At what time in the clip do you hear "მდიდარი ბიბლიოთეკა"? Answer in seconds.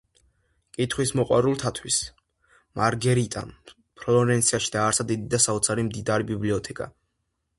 5.91-6.89